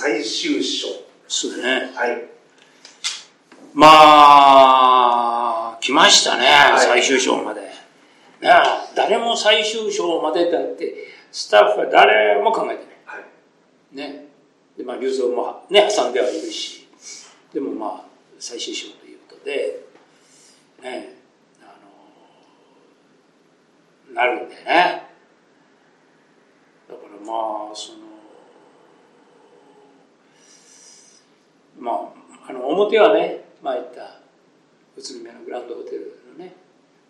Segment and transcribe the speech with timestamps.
[0.00, 0.88] 最終章。
[1.28, 1.92] そうだね。
[1.94, 2.24] はい。
[3.74, 3.86] ま
[5.74, 6.46] あ、来ましたね、い
[6.78, 7.60] 最終章まで。
[7.60, 7.68] ね
[8.96, 10.94] 誰も最終章までだって、
[11.30, 13.24] スタッフは誰も考えてはい。
[13.94, 14.10] ない。
[14.10, 14.24] ね。
[14.78, 16.88] で、まあ、流蔵もね、挟んではいるし、
[17.52, 18.04] でもまあ、
[18.38, 19.84] 最終章ということで、
[20.82, 21.12] ね、
[21.60, 21.76] あ
[24.08, 25.10] の、なるんだよね。
[26.88, 28.10] だからまあ、その、
[31.80, 34.20] まあ、あの、表はね、前言った、
[34.96, 36.54] 宇都宮のグランドホテルのね、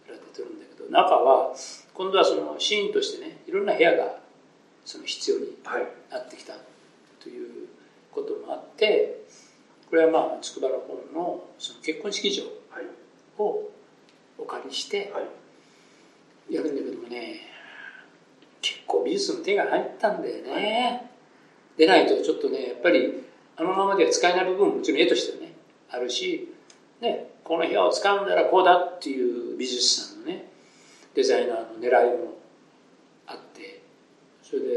[0.06, 1.54] 裏で撮るんだけど、中は、
[1.94, 4.20] 今度はそのシーンとしてね、いろんな部屋が、
[4.84, 5.86] その必要にはい。
[6.10, 6.54] なってきた
[7.22, 7.68] という
[8.10, 9.22] こともあって、
[9.88, 12.86] これはまあ、筑波の方のその結婚式場はい。
[13.38, 13.70] を
[14.38, 16.54] お借りしてはい。
[16.54, 17.40] やるんだけどもね、
[18.60, 21.10] 結構美術の手が入ったんだよね。
[21.76, 23.22] でないとちょっとね、やっぱり
[23.56, 25.49] あのままでは使えない部分ももちろん絵としてはね、
[25.90, 26.52] あるし、
[27.00, 30.50] ね、この部屋を使うんならこうだっていう美術さんのね、
[31.14, 32.34] デザイナーの狙いも
[33.26, 33.82] あって、
[34.42, 34.68] それで、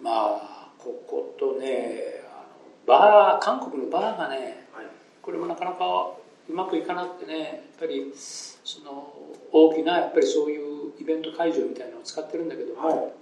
[0.00, 2.44] まあ、こことね、あの
[2.86, 4.86] バー、韓国のバーがね、はい。
[5.22, 6.12] これもなかなか
[6.48, 9.12] うまくいかなくてねやっぱりその
[9.52, 13.12] 大きなやっぱりそういうイベント会場みたいなのを使ってるんだけども,、はい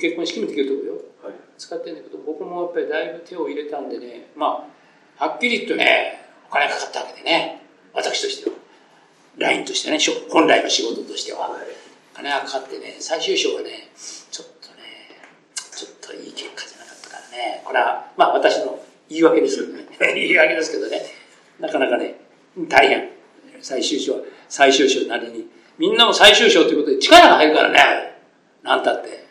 [0.00, 1.34] 結婚式もできるとこよはい。
[1.56, 4.75] 使ってるんだけど僕もやっぱりだいぶ手を入れたんでねまあ
[5.18, 7.62] はっきり言ってねお金かかったわけでね。
[7.94, 8.56] 私としては。
[9.38, 9.98] ラインとしてね。
[10.30, 11.48] 本来の仕事としては。
[11.50, 11.60] はい。
[12.14, 13.90] 金がかかってね最終章はね
[14.30, 14.82] ちょっとね
[15.74, 17.62] ちょっといい結果じゃなかったからね。
[17.64, 18.78] これはまあ私の
[19.08, 19.86] 言い訳ですけどね。
[20.14, 21.02] 言い訳ですけどね。
[21.60, 22.14] なかなかね
[22.68, 23.10] 大変。
[23.60, 25.48] 最終章は最終章なりに。
[25.78, 28.18] みんなも最終章ということで力が入るからね。
[28.62, 29.24] なんたって。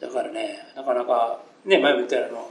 [0.00, 2.50] だからねなかなかね前も言ったようにあの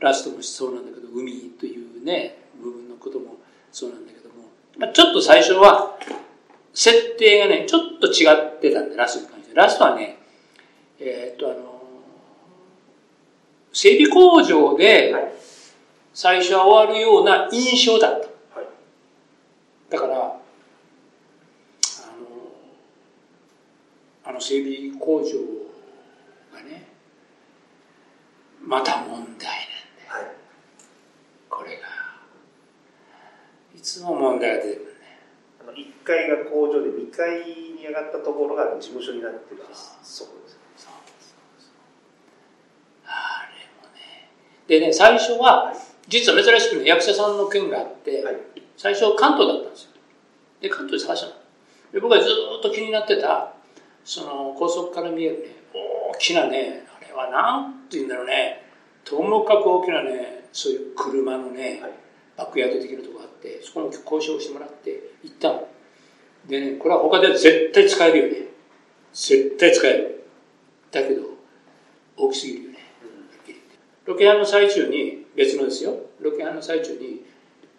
[0.00, 3.36] ラストもそうなんだけど海というね部分のことも
[3.72, 4.44] そうなんだけども、
[4.78, 5.98] まあ、ちょっと最初は
[6.74, 10.18] 設定がねちょっと違ってたんでラストに関してラストはね
[11.00, 11.82] えーっとあの
[13.72, 15.38] 整備工場で。
[16.20, 18.68] 最初は終わるような印象だったはい。
[19.88, 20.32] だからあの
[24.24, 25.26] あの整備工場
[26.52, 26.88] がね
[28.60, 29.38] また問題なんだよ
[30.08, 30.26] はい。
[31.48, 31.82] これが
[33.76, 35.18] いつも問題が出てくるね。
[35.60, 37.40] あの、1階が工場で2階
[37.74, 39.62] に上がったところが事務所になってる。
[39.62, 40.06] そうです。
[40.06, 41.72] そうそうそう
[43.06, 44.30] あれもね。
[44.68, 45.74] でね最初は
[46.06, 48.36] 実は珍しくね役者さんの件があって、はい。
[48.76, 49.90] 最初関東だったんですよ。
[50.60, 51.34] で関東で探したの。
[51.92, 53.54] で僕はずっと気になってた
[54.04, 55.44] その高速から見えるね
[56.12, 58.62] 大きなねあれはなんて言うんだろうね。
[59.04, 61.92] ともかく大きなねそういう車のね、はい。
[62.36, 65.68] バックヤード的なとこがあってそこの交渉してもらって行ったの。
[66.46, 68.46] でねこれは他では絶対使えるよね。
[69.12, 70.24] 絶対使える。
[70.90, 71.22] だけど
[72.16, 72.78] 大きすぎるよね。
[74.06, 75.94] ロケハンの最中に別のですよ。
[76.20, 77.22] ロケハンの最中に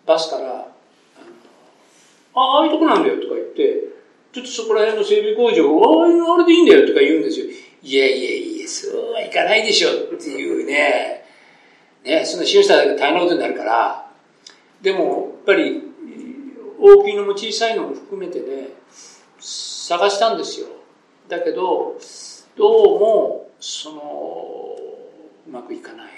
[0.05, 0.67] バスから
[2.35, 3.83] 「あああいうとこなんだよ」とか言って
[4.31, 7.47] 「ちょっとそこら辺の整備工場ああいうあれでいいんだよ」とか言うんですよ。
[7.81, 11.25] いやいやいやそうはいかないでしょっていうね。
[12.03, 14.11] ねその使用したら大変なことになるから。
[14.81, 15.81] でもぱり
[16.79, 18.69] 大きいのも小さいのも含めてね
[19.39, 20.67] 探したんですよ。
[21.27, 21.97] だけど
[22.55, 24.75] どうもその
[25.47, 26.09] うまくいかない。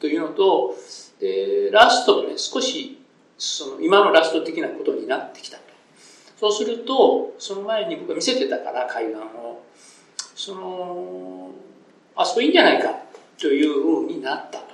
[0.00, 0.74] というのと
[1.20, 2.98] でラストもね少し
[3.36, 5.58] その今のラスト的なことになってきた。
[5.58, 5.62] と
[6.38, 9.62] そうするとその前に僕が見せてたから海岸を。
[10.34, 11.50] その
[12.16, 12.88] あそこいいんじゃないか
[13.38, 14.64] というふうになったと。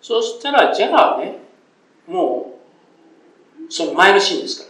[0.00, 1.38] そうしたらじゃあね
[2.06, 2.53] もう
[3.68, 4.68] その前のシーンですか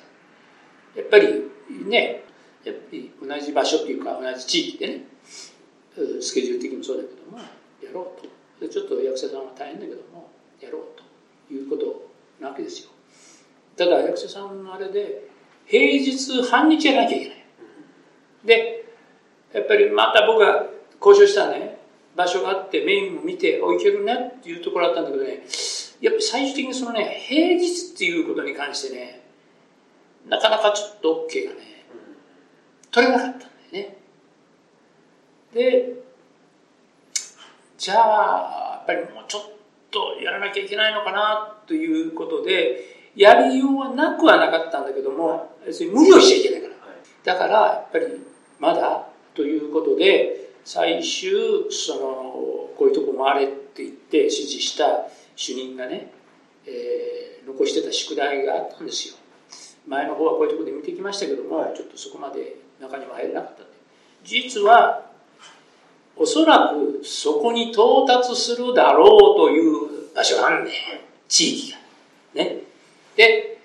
[0.96, 1.02] ら。
[1.02, 1.44] やっぱり
[1.88, 2.22] ね
[2.64, 5.04] やっぱり同じ場所っていうか同じ地域でね
[6.20, 8.28] スケジュール的にもそうだけどもやろうと。
[8.64, 10.30] でちょっと役者さんは大変だけども
[10.60, 10.82] やろう
[11.48, 12.08] ということ
[12.40, 12.90] なわけですよ。
[13.76, 15.28] ただ役者さんのあれで
[15.66, 17.44] 平日半日やらなきゃいけない。
[18.44, 18.84] で
[19.52, 20.66] やっぱりまた僕が
[21.04, 21.78] 交渉したね
[22.16, 25.44] 場所があってメインも見ておいけるねっていうところだったんだけどね
[26.04, 29.22] やっぱり最終的にそのね平日っていうことに関してね
[30.28, 31.86] なかなかちょっと OK がね
[32.90, 33.96] 取れなかったんだよね。
[35.54, 35.94] で
[37.78, 39.42] じゃあやっぱりもうちょっ
[39.90, 46.74] とやらなきゃいけないのかなということでやりようはなくはなかったんだけども別に無理をしちゃいけないから。
[47.24, 48.06] だからやっぱり
[48.60, 51.32] まだということで最終
[51.70, 52.00] その
[52.76, 55.06] こういうとこ回れって言って指示した
[55.36, 56.12] 主任がね、
[56.66, 59.16] えー、残してた宿題があったんですよ。
[59.86, 63.64] 前の方はこういうところで見てきましたけども、はい、ちょっとそこまで中には入れなかった
[64.24, 65.10] 実は
[66.16, 70.70] おそらくそこに到達するだろうという場所があるね
[71.28, 71.78] 地域が
[72.34, 72.60] ね。
[73.16, 73.58] で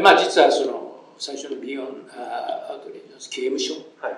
[0.00, 4.16] まあ実はその最初のビヨンアウトレージ刑務所、はい、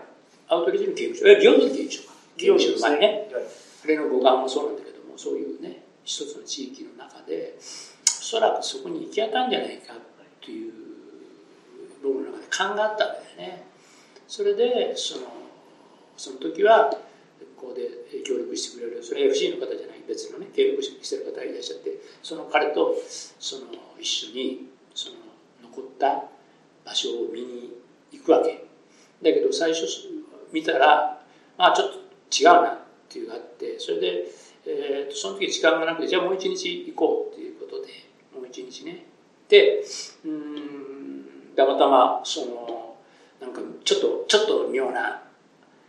[0.48, 1.28] アウトレージの刑務所。
[1.28, 2.14] えビヨンの刑務所か。
[2.36, 3.44] 刑務所の前ね、はい、
[3.84, 7.60] あれの護岸もそうなんだけどもそういうね一つの地域の中でお
[8.06, 9.94] そらくそこに行き当たんじゃないか
[10.40, 10.72] という
[12.02, 13.64] 僕の中で勘があったんだよね。
[14.28, 15.26] それでその
[16.16, 16.90] その時は
[17.56, 21.90] ここで協力してくれるそれ FC の方じゃない別のね協力してる方がいらっしゃって
[22.22, 22.94] その彼と
[23.38, 23.62] その
[23.98, 25.16] 一緒にその
[25.62, 26.24] 残った
[26.84, 27.72] 場所を見に
[28.12, 28.64] 行くわけ。
[29.22, 29.86] だけど最初
[30.52, 31.20] 見たら
[31.56, 31.94] まあちょっと
[32.30, 32.78] 違うなっ
[33.08, 34.24] ていうのがあってそれで、
[34.66, 37.88] えー、とその時時間がなくてじゃあもう一日行こうっていうことで
[38.34, 39.04] もう一日ね。
[39.48, 39.82] で
[40.24, 41.24] うん
[41.54, 42.96] たまたまその
[43.40, 45.22] なんかちょっとちょっと妙な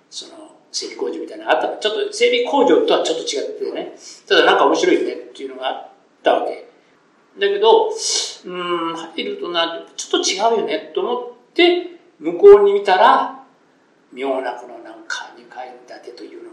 [0.10, 1.80] その整備工事みたいなのがあった。
[1.80, 3.95] ちょっと整備工場とはちょっと違ってね。
[4.27, 5.88] ただなんか面白いねっていうのがあっ
[6.21, 6.66] たわけ。
[7.39, 13.44] だけどうん入るとなちょっと違うよねと思って向こうに見たら
[14.13, 16.44] 妙なこのなんか2階建てという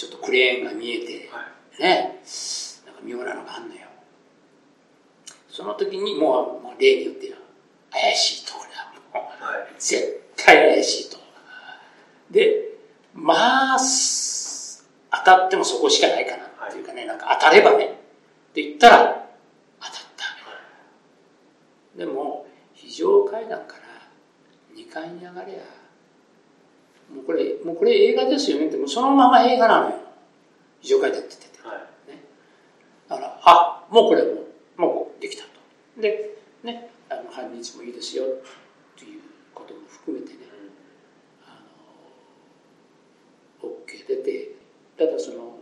[0.00, 1.28] ちょっとクレーンが見えて、
[1.78, 2.22] ね。
[2.86, 3.82] なんか妙なのがあんのよ。
[5.50, 7.30] その時にもう、もう例によって
[7.92, 9.20] 怪しいところだ。
[9.20, 11.18] もう、はい、絶対怪しいと。
[12.30, 12.78] で
[13.12, 13.76] まあ
[15.10, 16.44] 当たってもそこしかないかな。
[16.44, 17.84] っていうかね、なんか当たればね。
[17.84, 17.88] っ
[18.54, 19.26] て言ったら
[19.80, 23.80] 当たった、でも非常階段から
[24.74, 25.79] 2階に上がりゃ
[27.14, 29.96] もうこれもうこれ映画ですよねってもうそのまま映画なのよ。
[30.80, 32.22] 非常階段って言ってて、はい、ね、
[33.08, 34.28] だからあもうこれも
[34.78, 35.50] うもうできたと。
[36.00, 38.24] でねあの半日もいいですよ
[38.96, 39.20] という
[39.54, 40.38] ことも含めてね、
[41.42, 41.60] うん、あ
[43.62, 44.54] の OK 出て
[44.96, 45.60] ただその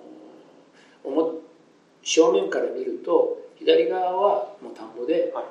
[2.08, 5.44] 正面から見ると左側はもう田んぼでは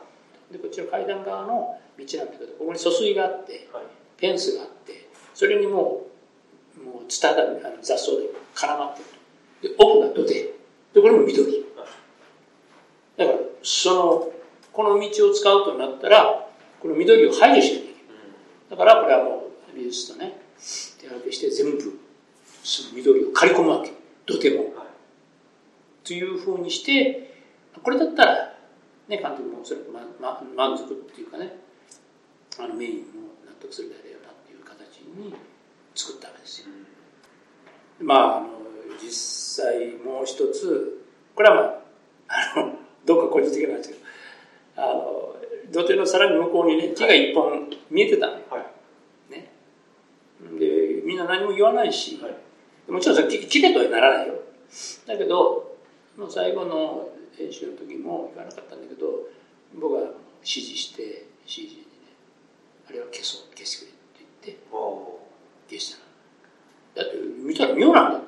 [0.49, 3.83] い、でこっちの階段側の道なんだけどここに疎水があって、はい、
[4.17, 4.76] フェンスがあって
[5.37, 6.07] それにも
[6.81, 7.43] うもうツタが
[7.83, 9.03] 雑草で絡まって
[9.61, 9.69] る。
[9.69, 10.33] で奥が土手。
[10.33, 10.55] で
[10.95, 11.63] これも緑、
[13.17, 14.31] だからその
[14.73, 16.49] この道を使うとなったら
[16.79, 18.71] この緑を排除しなきゃいけない。
[18.71, 19.29] だからこれはも
[19.71, 20.41] う美術とね
[20.99, 21.99] 手分けして全部
[22.63, 23.93] その緑を刈り込むわけ。
[24.25, 24.73] 土手も、
[26.03, 27.43] というふうにして
[27.83, 28.55] これだったら
[29.07, 31.55] ね監督もそれ、まま、満足っていうかね
[32.57, 33.03] あのメインも
[33.45, 34.36] 納得するであればな。
[35.17, 35.33] に
[35.95, 36.67] 作ったわけですよ、
[38.01, 38.47] うん、まああの
[39.01, 41.03] 実際もう一つ
[41.35, 42.73] これはまあ あの
[43.05, 44.01] どっか個人的なんですけど
[44.75, 45.35] あの
[45.71, 48.37] 土手のさらに向こうにね木が一本見えてたは
[49.29, 49.51] い、ね、
[50.59, 54.35] でみんな何も言わないし、はい、もちろんさ切れとはならないよ。
[55.05, 55.77] だけど
[56.29, 59.27] 最後の編集の時も言わなかったんだけど
[59.75, 60.01] 僕は
[60.41, 61.85] 指示して CG にね
[62.89, 63.96] あれは消そう消してくれ
[64.51, 64.83] って言っ
[65.67, 67.01] て消した。
[67.01, 68.19] のだって見たら妙なんだ。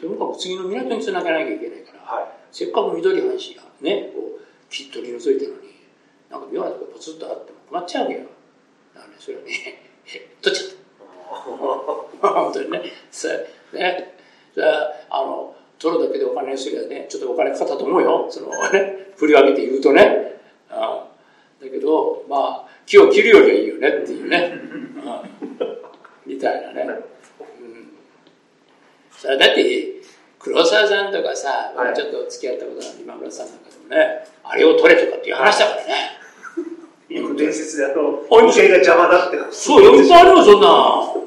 [0.00, 5.70] とにかく次の港につなげなきゃいけないから、はい、せっかく緑半紙がねこうきっと取り除いたのに
[6.30, 8.20] なんか妙なとこポツッとあっても困っちゃうわけよ。
[8.94, 9.50] だからねそれはね
[10.40, 10.70] 取っちゃっ
[12.22, 12.28] た。
[12.28, 12.82] 本当にね。
[13.10, 14.16] そね。
[15.10, 18.26] あの取るだけでお金すりゃねちょっとお金かかったと思うよ。
[18.30, 20.40] そのね振り分けて言うとね。
[20.70, 21.06] あ
[21.60, 24.59] だけどまあ木を切るよりはいいよねっていうね、
[26.26, 27.90] みたいなね、うん、
[29.10, 30.00] それだって
[30.38, 36.20] 黒沢さんとかさ、はい、ちょっと付き合ったことある今村さんなんかでもねあれを取れとかっていう話だからね。
[37.36, 41.20] 伝説であの音声が邪魔だってそうよいっぱいあるよそんな。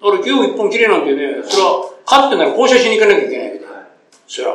[0.00, 3.84] 俺木を一本切れなんてねそれは勝ってなら交渉しに行かなきゃいけないけど、はい、
[4.26, 4.52] そりゃ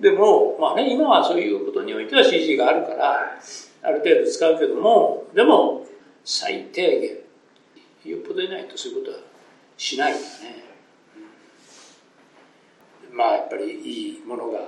[0.00, 3.38] でもまあね今はそういうことにおいては CG があるから
[3.82, 5.86] ある程度使うけどもでも
[6.24, 7.22] 最低限。
[8.04, 9.18] よっぽどいないとそういうことは
[9.76, 10.28] しないからね、
[13.10, 14.58] うん、まあやっぱりいいものが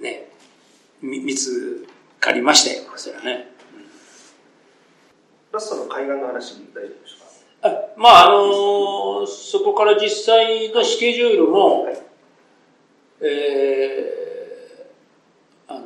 [0.00, 0.30] ね
[1.02, 1.86] 見つ
[2.18, 2.88] かりましたよ。
[2.96, 3.84] それはね、うん、
[5.52, 7.28] ラストの海岸の話大丈夫でしょうか
[7.96, 11.98] まああのそこから実際のスケジュールも、はい、
[13.20, 15.84] えー、あの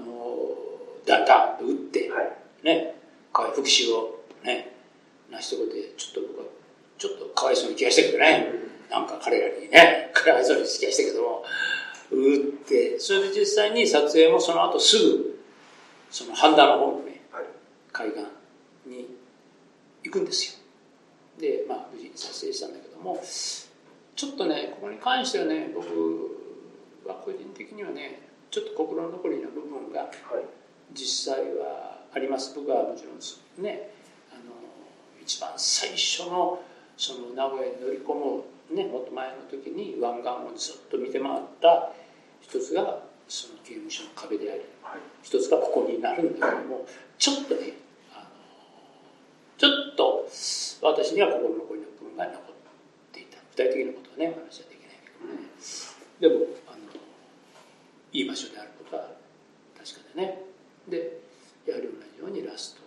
[1.05, 2.95] ダダンと打って、はい、ね
[3.33, 4.72] 回復しをね
[5.33, 6.45] なしとこでちょっと僕は
[6.99, 8.53] ちょっとかわいそうに気がしたけどね、
[8.91, 11.45] なんか彼らにね、 かわいそうに気がしたけども、
[12.11, 15.41] うって、それで実際に撮影もその後すぐ、
[16.11, 17.45] その半田の方のね、はい、
[17.91, 18.21] 海岸
[18.87, 19.09] に
[20.05, 20.59] 行くんですよ。
[21.41, 25.89] で、まあ、無事に撮影したんだけども、ちょっとね、ここに関してはね、僕
[27.07, 28.21] は個人的にはね、
[28.51, 30.11] ちょっと心残りの部分が
[30.93, 32.55] 実際はあります。
[32.55, 33.91] 僕はもちろんね、
[35.23, 36.63] 一番最初の
[36.97, 41.93] その名古屋に乗り込むね、もっと前の時に湾岸をずっと見て回った
[42.41, 46.87] 一つがその刑務所の壁であり、はい、一つがここになるんだけども
[47.19, 47.77] ちょっとね
[48.15, 48.25] あの
[49.59, 50.29] ちょっと
[50.81, 52.43] 私には心残りの部分が残っ
[53.13, 53.37] ていた。
[53.51, 55.45] 具体的なことはね話はできないけどね、
[56.21, 56.79] でもあの
[58.13, 59.13] いい場所であることは
[59.77, 60.43] 確かでね。
[60.89, 61.21] で
[61.67, 62.83] やはり同じようにラスト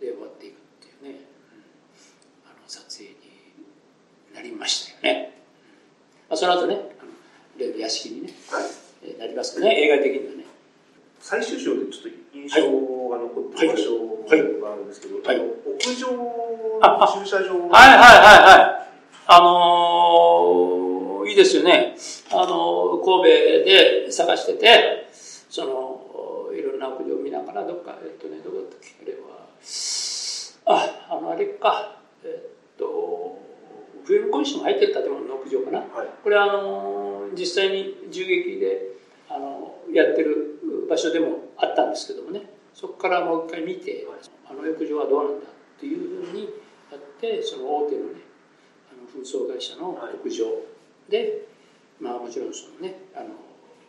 [0.00, 1.20] で終わっていくっていうね、
[2.46, 3.36] うん、あの撮影に
[4.35, 5.32] なりましたよね、
[6.28, 7.04] まあ、その後ねあ
[7.62, 8.86] の屋敷にね、はい。
[9.18, 10.44] なりますかね、映画的にはね。
[11.20, 12.56] 最終章でちょっと印象
[13.08, 18.86] が残ってる場所があるんですけど、はい、屋上の駐車場はいはいはいはい。
[19.28, 21.96] あのー、いいですよね。
[22.30, 25.08] あのー、神戸で探してて、
[25.48, 29.46] その、いろんな屋上を見ながら、どっか、えっとね、どこだったっけ、あれは、
[30.66, 33.38] あ、あの、あれか、えっと、
[34.06, 35.78] 冬のコンション入ってる建物の屋上かな。
[35.78, 38.96] はい、これは、あのー、実際に銃撃で、
[39.28, 42.56] あのやってる場所でもあったんですけどもね。
[42.76, 44.06] そこからもう一回見て
[44.44, 46.42] あの浴場はどうなんだっていうふうに
[46.92, 48.20] やってその大手のね
[48.92, 50.44] あの紛争会社の浴場
[51.08, 51.48] で、
[51.98, 53.28] まあもちろんそのねあの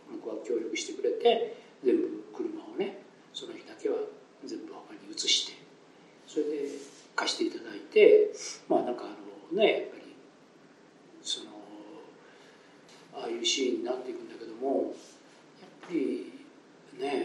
[0.10, 3.98] 向こうは協力してくれて全部車をねその日だけは
[4.46, 5.54] 全部他に移して
[6.26, 6.50] それで
[7.14, 8.32] 貸していただいて
[8.70, 9.08] まあなんかあ
[9.54, 10.16] のねやっぱり
[11.22, 11.52] その
[13.16, 14.94] ああいうシーンになっていくんだけども
[15.90, 16.32] り
[17.00, 17.16] ねやっ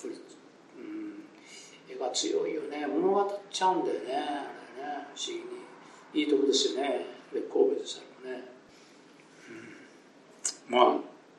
[0.00, 2.86] ぱり、うん、絵が強いよね。
[2.86, 5.06] 物語っちゃうんだよねあれね。
[5.14, 5.60] 不思議に。
[6.12, 7.20] いいとこですよね。
[7.32, 8.44] 神戸でさえもね、
[10.68, 10.96] うん、まあ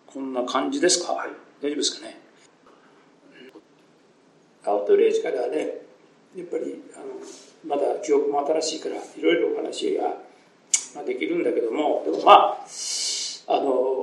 [0.08, 1.30] こんな感じですか、はい、
[1.62, 2.22] 大丈夫ですかね、
[4.64, 5.58] うん、アウトレイジからね
[6.36, 10.04] やっぱりあのまだ記憶も新しいからいろいろお話が、
[10.96, 12.66] まあ、できるんだけどもでもまあ
[13.48, 14.01] あの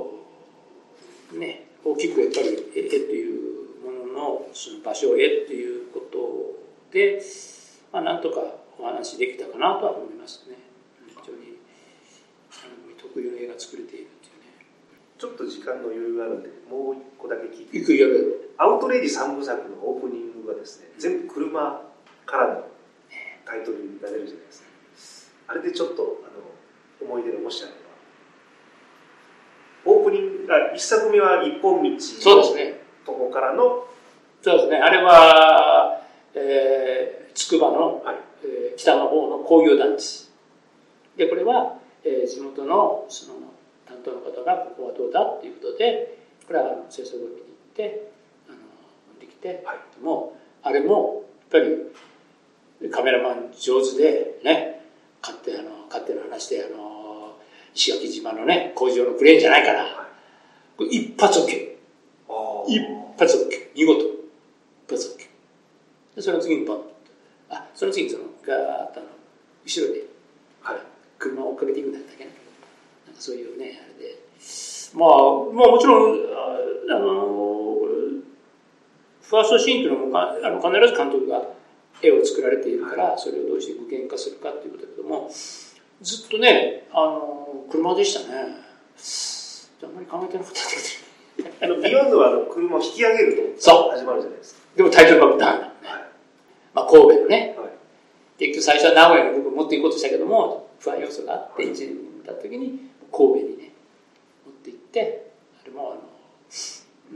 [1.37, 6.59] ね大きくやっぱり絵というもののその場所へということ
[6.91, 7.21] で、
[7.93, 8.41] まあ、なんとか
[8.77, 10.57] お話できたかなとは思いますね。
[11.07, 11.59] 非常に
[12.97, 14.65] 特有の絵が作れているっていうね。
[15.17, 21.81] ちょっと時間の余裕があるんでもう一個だけ聞いていくやるアウトレイジ3部作のオープニングがですね全部車
[22.25, 22.63] からの
[23.45, 25.53] タイトルになれるじゃないですか。
[25.53, 27.78] あれでちょっとあの思い出のもしあればオープニング、
[30.55, 32.81] あ、一作目は一本道そうですね。
[33.05, 33.85] とこからの。
[34.41, 34.77] そうですね。
[34.77, 36.01] あれは、
[36.33, 40.29] えー、筑波の、はい、えー、北の方の工業団地。
[41.17, 43.39] で、これは、えー、地元のその
[43.85, 48.11] 担当の方がここはどうだっていうことで、これはあの制作を見に行って、
[48.47, 54.85] あの、できて、はい、もう、あれも、やっぱり、カメラマン上手で、ね、
[55.21, 57.35] 勝手、あの、勝手な話で、あの、
[57.75, 60.08] 石垣島のね、工場のクレーンじゃないから、
[60.85, 61.75] 一発 OK。
[62.67, 62.81] 一
[63.17, 63.75] 発 OK。
[63.75, 64.01] 見事。
[64.87, 66.15] 一発 OK。
[66.15, 66.81] で、その次にポン
[67.49, 68.57] あ、その次にその、ガー
[68.91, 69.07] ッとの、
[69.65, 70.03] 後ろで、
[70.61, 70.77] はい、
[71.17, 72.25] 車を追っかけていくんだったっけ？
[72.25, 72.31] な。
[73.07, 74.19] なんかそういうね、あれで。
[74.93, 76.17] まあ、まあもちろん、
[76.91, 77.77] あの、
[79.21, 81.43] ファーストシーンというのもかあの必ず監督が
[82.01, 85.29] 絵を作られているから、それをどうして具現化するかっていうことだけども、
[86.01, 88.55] ずっとね、あの、車でしたね。
[89.83, 90.59] あんまり考えてなかった。
[91.65, 93.91] あの、ビヨンドはあの車を引き上げるとそう。
[93.91, 94.59] 始まるじゃないですか。
[94.75, 95.71] でもタイトルバックダウン、はい、
[96.73, 97.69] まあ神戸のね、はい、
[98.37, 103.71] 結局最初は名古屋に僕持っていこうとしたけども、不安要素があって、一年だった時に神戸にね、
[104.45, 105.31] 持って行って、
[105.61, 106.01] あれもあの、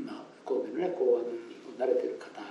[0.03, 1.29] まあ、神戸のね、港湾に
[1.77, 2.41] 慣れてる方、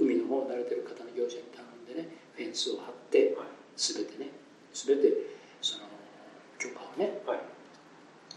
[0.00, 3.36] 海の方慣れてる方の業者に頼んでね、フェンスを張って、
[3.76, 4.30] すべてね、
[4.72, 5.12] すべて
[5.60, 5.84] その
[6.58, 7.38] 許可をね、はい、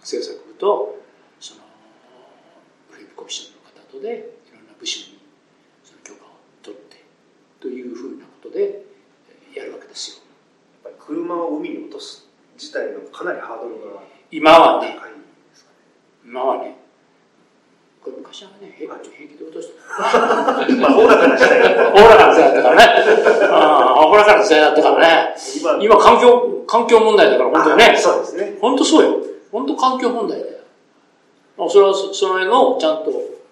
[0.04, 1.00] 制作部と
[1.40, 1.62] その
[2.90, 5.20] フレンコミッションの方とでいろんな部署に
[5.84, 6.28] その許可を
[6.64, 7.04] 取って
[7.60, 8.86] というふうなことで
[9.56, 10.24] やるわけですよ。
[10.84, 14.98] やっぱり車を海に落とす自体がかなりハードルが今はね、ね、
[16.26, 16.82] 今はね
[18.04, 20.02] これ昔はね、平気で落とした。
[20.82, 21.94] まあ、おおらかな時代が。
[21.94, 23.46] おおらかな時代だったからね。
[23.52, 25.36] ああ、おおらかな時代だったからね。
[25.56, 27.96] 今、今環境、環境問題だから本当にね。
[27.96, 28.58] そうですね。
[28.60, 29.31] 本当そうよ。
[29.52, 30.64] 本当環境問題だよ。
[31.58, 33.12] まあそれはそその辺のちゃんと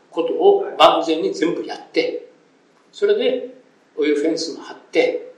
[0.10, 2.30] ことを万全に全部やって、
[2.92, 3.62] それで
[3.98, 5.34] オイルフェンスも張って、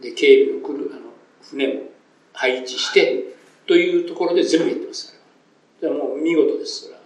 [0.00, 1.80] で、警備の来るあの船も
[2.32, 5.18] 配置して、というところで全部やってますか
[5.82, 5.88] ら。
[5.88, 7.00] でもう見事ですから。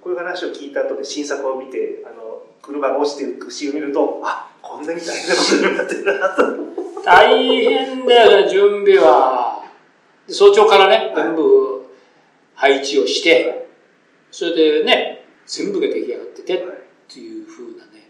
[0.00, 7.02] こういう話を聞いた後で新作を見て、あの、車が落ちていくシーンを見ると、あ、こんなに大変なことになってるなと。
[7.04, 9.64] 大変だよね、準備は。
[10.26, 11.71] で早朝からね、全部
[12.62, 13.66] 配置をして、
[14.30, 16.58] それでね、全部が出来上がってて、っ
[17.12, 18.08] ていう風なね。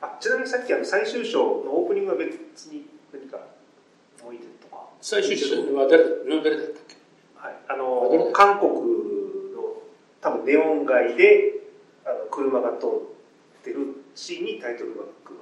[0.00, 2.32] あちなみにさっきあの最終章のオープニングは別
[2.72, 3.38] に何か
[4.22, 4.88] 思い出とか？
[5.02, 6.10] 最終章は誰だ
[6.42, 6.96] 誰だったっけ？
[7.36, 8.78] はい、あの韓国の
[10.22, 11.60] 多分ネオン街で
[12.06, 13.76] あの車が通ってる
[14.14, 15.40] シーンにタイトルバックが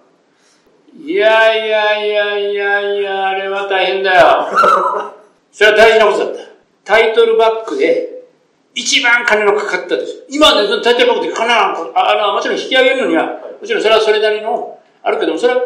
[0.92, 4.48] いやいやいやいやいや、あれは大変だよ。
[5.52, 6.42] それは大事なことだった。
[6.82, 8.13] タイトルバックで、
[8.74, 10.26] 一番金のかかったです。
[10.28, 13.26] 今ね、そのタイトルバックで金なんか、あの、もちろん引き上げるのには、
[13.60, 15.62] もちろんそれはそれなりの、あるけども、それは、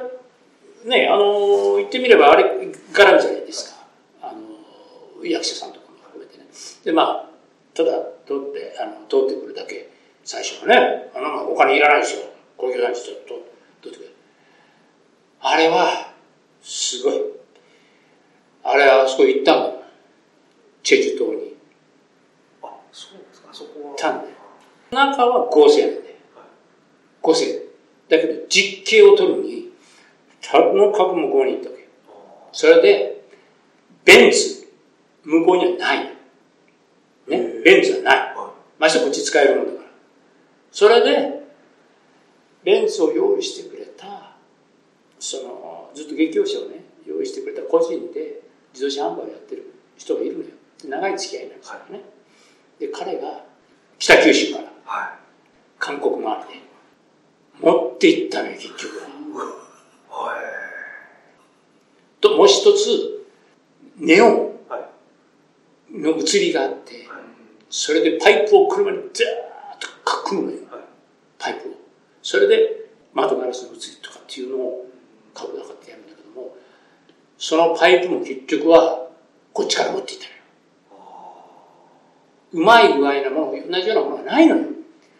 [0.85, 3.81] ね、あの、言ってみればあれ、絡みじゃないですか。
[4.23, 6.45] あの、役者さんとかも含めてね。
[6.85, 7.29] で、まあ、
[7.75, 7.93] ただ、
[8.27, 9.89] 通って、あの、通ってくるだけ、
[10.25, 12.27] 最初はね、あの、お金いらないですよ。
[12.57, 13.35] 高級団地と、
[13.83, 14.15] 通ってくる。
[15.41, 16.13] あれは、
[16.63, 17.23] すごい。
[18.65, 19.73] あれはあそこ行ったん。
[20.83, 21.58] チェジュ島に。
[22.91, 24.29] あそうですかあそこは行ったんだよ。
[24.91, 26.17] 中は合成なんだよ。
[27.21, 27.47] 合成。
[28.09, 29.73] だけど実景を取るに、
[30.41, 31.89] たの株向こうに行ったわけよ。
[32.53, 33.25] それで、
[34.05, 34.67] ベンツ、
[35.25, 36.05] 向こうにはない。
[37.29, 38.17] ね、ベンツはない。
[38.35, 39.91] はましてこっち使えるもんだから。
[40.73, 41.43] それで、
[42.65, 44.33] ベンツを用意してくれた、
[45.19, 48.41] その、ずっと劇用車をね、用意してくれた個人で
[48.73, 50.51] 自動車販売をやってる人がいるのよ。
[50.83, 52.05] で長い付き合いなんですからね。
[52.79, 53.45] で、彼が
[53.99, 55.19] 北九州からは
[55.79, 56.67] 韓国周りで
[57.61, 59.09] 持って行ったのよ、結局は。
[62.21, 63.27] と、もう一つ、
[63.97, 64.79] ネオンは
[65.91, 67.19] いの映りがあって、はい
[67.71, 70.59] それでパイプを車にザーッとかくむのよ。
[70.71, 70.81] はい
[71.39, 71.73] パイプを。
[72.23, 74.87] それで窓ガラスの映りとかっていうのを
[75.35, 76.57] 顔で測ってやるんだけども、
[77.37, 79.09] そのパイプも結局は
[79.53, 80.38] こっちから持っていったのよ。
[82.53, 84.67] うまい具合なもの、同じようなものはないのよ。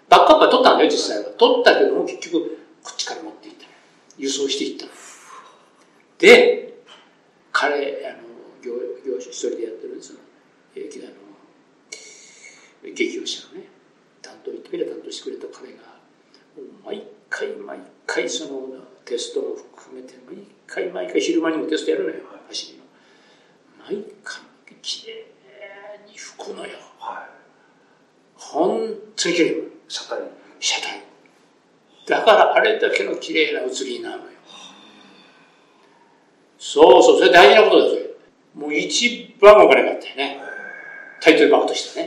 [0.09, 1.31] バックアップは取ったんだよ、実際は。
[1.31, 3.67] 取ったけども結局こっちから持っていった。
[4.17, 4.87] 輸送していった。
[6.19, 6.83] で、
[7.53, 8.29] 彼、あの、
[8.63, 8.73] 業、
[9.07, 10.21] 業種一人でやってるその、
[10.75, 11.15] えー、あの、
[12.95, 13.69] 劇用者のね、
[14.23, 15.79] 担当、言ってみれば担当してくれた彼が、
[16.85, 18.69] 毎回毎回その
[19.05, 22.17] テストも含めて、毎回毎回昼間にもテストやるのよ、
[22.49, 22.85] 走りの。
[23.85, 24.43] 毎回、
[24.83, 26.79] きれいに吹くのよ。
[27.15, 27.29] はい
[28.37, 29.69] 本当にきれいなの。
[29.89, 30.19] 車体
[30.61, 31.03] 車体。
[32.07, 34.23] だからあれだけの綺麗な写りなのよ。
[36.59, 38.03] そうそう、それ大事なことだ、それ。
[38.55, 40.41] もう一番お金があったよね。
[41.21, 42.07] タイトルバックとしてね。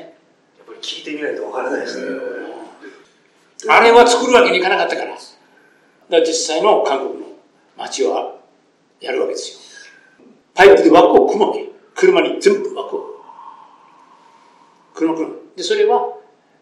[0.58, 2.20] やっぱり聞いてみないとわからないですね
[3.70, 5.12] あれは作るわけにいかなかったから。
[5.12, 5.22] だか
[6.10, 7.28] ら実際の韓国の
[7.78, 8.36] 街は
[9.00, 10.26] やるわけですよ。
[10.54, 11.70] パイプで枠を組むわけ。
[11.96, 13.11] 車に全部枠を。
[15.56, 16.18] で、それは、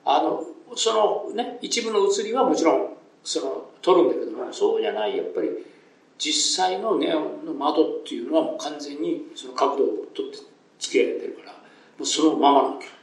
[0.05, 0.43] あの、
[0.75, 2.89] そのね、一部の映りはもちろん、
[3.23, 5.49] その、撮るんだけども、そうじゃない、やっぱり、
[6.19, 10.37] 実際のネオンの窓っていうのはもう完全にその角度を取って
[10.77, 11.57] 付けられてるから、も
[12.01, 12.85] うそのままなわけ。
[12.85, 12.93] だか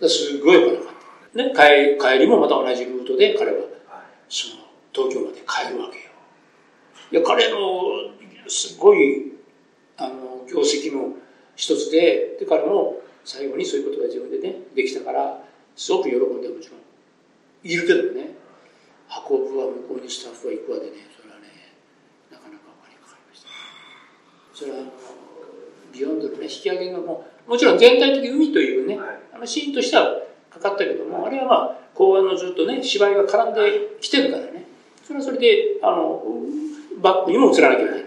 [0.00, 1.44] らすごいお金かかってる。
[1.44, 3.66] ね、帰帰りもまた同じルートで彼ははい
[4.30, 6.04] その東京まで帰るわけよ。
[7.12, 7.58] いや彼の
[8.48, 9.32] すごい
[9.98, 11.14] あの業績の
[11.56, 15.42] 一つでで彼も最後にそういうことが自分でねできたから
[15.76, 16.80] すごく喜んでもちろん。
[17.64, 18.36] いるけどね
[19.28, 21.72] 運ぶは向こうにスタッフが行くわでねそれはね
[22.30, 23.48] なかなかお金かかりました
[24.52, 24.78] それは
[25.92, 29.18] ビヨンドのね引き上げがもうもちろん全体的に海というね、はい。
[29.34, 34.64] あのシーンとしてはかかったけどもあれはまあ公演のずっとね芝居が絡んできてるからね。
[35.02, 36.22] それはそれであの
[37.00, 38.04] バックにも映らなきゃいけない。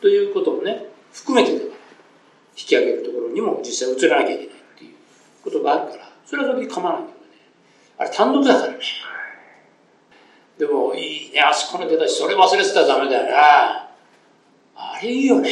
[0.00, 1.72] ということもね含めてだから
[2.58, 4.94] 引き上げるところにも実際映らなきゃいけないっていう
[5.44, 7.30] ことがあるからそれはそれで構わないんだけどね。
[7.98, 8.78] あれ単独だからね。
[10.58, 13.88] でもいいねあそこの出だしそれ忘れてたらダメだよな。
[14.74, 15.50] あれいいよね。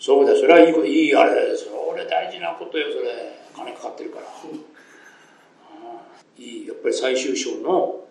[0.00, 1.56] そうだそれはいいこといいあれだよ。
[1.56, 3.38] それ大事なことよそれ。
[3.54, 6.42] 金かかってるから、うん。
[6.42, 8.04] いいやっぱり最終章の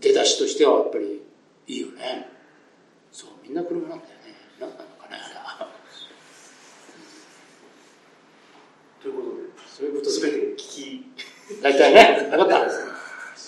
[0.00, 1.22] 出だしとしてはやっぱり
[1.66, 2.28] いいよね。
[3.12, 5.66] そうみんな車なんだよね何なのかねあれ
[9.00, 9.42] ということで
[9.84, 11.04] そういうこと全て聞き
[11.62, 12.28] 大体ね。
[12.30, 12.58] 分かった。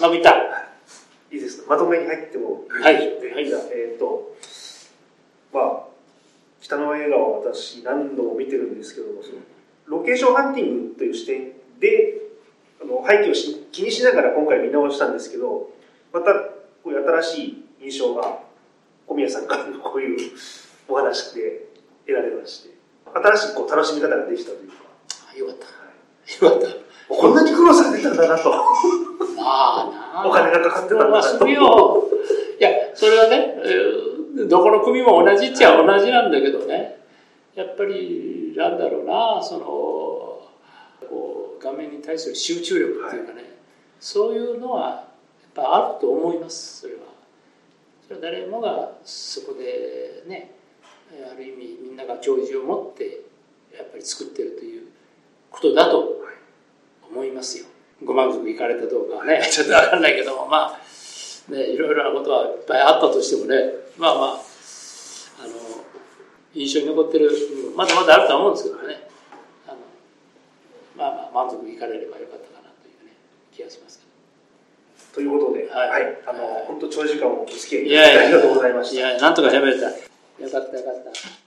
[0.01, 0.37] まあ見た。
[1.33, 1.71] いいですか？
[1.75, 3.47] まとめに入ってもはいではい。
[3.73, 4.37] えっ、と
[5.51, 5.83] まあ
[6.61, 9.39] 北の映画は私何度も見てるんですけどもその
[9.87, 12.19] ロケーションハンティングという視点で
[12.83, 15.71] あの背景をし気にしながら今回見直したんですけど
[16.13, 18.41] またこういう新しい印象が
[19.07, 20.31] 小宮さんからのこういう
[20.89, 21.65] お話で
[22.07, 22.75] 得られまして
[23.15, 24.75] 新しいこう楽しみ方ができたというか、
[25.33, 25.65] あよかった。
[25.65, 25.76] はい、
[26.43, 26.69] よかった。
[27.09, 28.51] こんなに苦労されてたんだなと。
[28.51, 30.29] まあなあ。
[30.29, 31.47] お金がかかってたんだなと。
[31.49, 34.17] いやそれはね、えー
[34.49, 36.99] どこの組も同じっちゃ同じなんだけどね。
[37.55, 39.65] やっぱりなんだろうなその
[41.09, 43.45] こう画面に対する集中力っていうかね、
[43.99, 45.05] そういうのはやっ
[45.55, 47.01] ぱあると思いますそれは。
[48.07, 50.53] それは誰もがそこでね
[51.11, 53.23] ある意味みんなが教授を持って
[53.75, 54.89] やっぱり作ってるという
[55.51, 56.16] ことだと
[57.11, 57.67] 思いますよ。
[58.05, 64.27] ご満足いかれたどうかはね ちょっと分かんないけどもまあねいろいろなことはいっぱいあったとしてもねまあまあ
[65.43, 65.55] あの
[66.55, 69.09] 印象に残ってるうんまだまだあるとは思うんですけどね。
[69.67, 69.77] あの
[70.97, 73.13] まあまあ満足いかれればよかったかなというね
[73.55, 74.07] 気がしますけ
[75.17, 75.89] ということで、はい。
[75.89, 78.97] はい、あの、本当長時間お付き合いありがとうございました。
[78.97, 79.87] いやなんとか喋れた。
[79.89, 79.95] よ
[80.51, 81.46] かったよかった